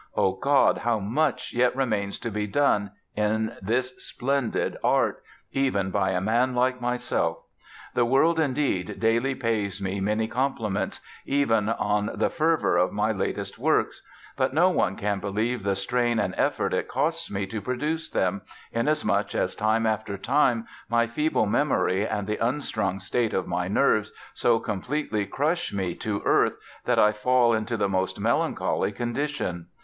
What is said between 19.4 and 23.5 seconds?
time after time my feeble memory and the unstrung state of